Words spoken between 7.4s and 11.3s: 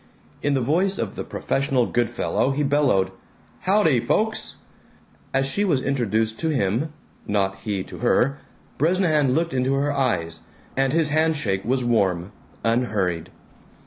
he to her) Bresnahan looked into her eyes, and his